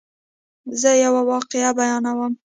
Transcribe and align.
زه 0.81 0.89
یوه 1.03 1.21
واقعه 1.31 1.69
بیانوم. 1.79 2.33